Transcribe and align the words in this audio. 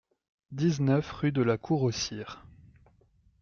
dix-neuf 0.51 1.11
rue 1.11 1.31
de 1.31 1.43
la 1.43 1.59
Cour 1.59 1.83
au 1.83 1.91
Sire 1.91 2.43